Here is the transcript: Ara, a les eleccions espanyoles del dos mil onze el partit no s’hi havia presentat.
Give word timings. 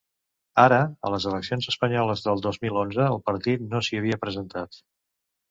Ara, 0.61 0.77
a 1.09 1.11
les 1.15 1.27
eleccions 1.31 1.67
espanyoles 1.73 2.23
del 2.29 2.41
dos 2.47 2.59
mil 2.65 2.81
onze 2.85 3.07
el 3.11 3.21
partit 3.29 3.69
no 3.75 3.83
s’hi 3.89 4.01
havia 4.01 4.21
presentat. 4.27 4.83